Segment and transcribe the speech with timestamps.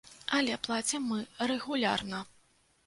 [0.37, 1.21] Але плацім мы
[1.53, 2.27] рэгулярна.